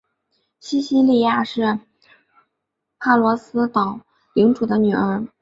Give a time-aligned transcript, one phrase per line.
[0.59, 1.77] 西西莉亚是
[2.97, 3.99] 帕罗斯岛
[4.33, 5.27] 领主的女儿。